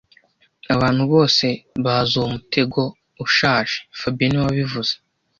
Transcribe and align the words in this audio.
Abantu 0.73 1.03
bose 1.13 1.45
bazi 1.85 2.11
uwo 2.17 2.27
mutego 2.35 2.81
ushaje 3.25 3.77
fabien 3.99 4.29
niwe 4.29 4.43
wabivuze 4.47 4.93